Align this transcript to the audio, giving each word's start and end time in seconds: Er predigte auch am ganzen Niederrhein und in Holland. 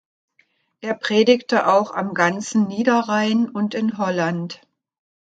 Er 0.79 0.95
predigte 0.95 1.67
auch 1.67 1.93
am 1.93 2.15
ganzen 2.15 2.65
Niederrhein 2.67 3.47
und 3.47 3.75
in 3.75 3.99
Holland. 3.99 4.59